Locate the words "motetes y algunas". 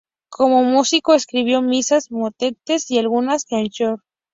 2.09-3.45